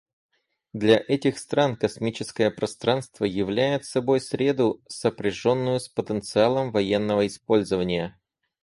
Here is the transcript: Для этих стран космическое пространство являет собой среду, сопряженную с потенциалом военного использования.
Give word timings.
Для 0.73 0.97
этих 1.07 1.37
стран 1.37 1.75
космическое 1.75 2.49
пространство 2.49 3.23
являет 3.23 3.85
собой 3.85 4.19
среду, 4.19 4.81
сопряженную 4.87 5.79
с 5.79 5.89
потенциалом 5.89 6.71
военного 6.71 7.27
использования. 7.27 8.19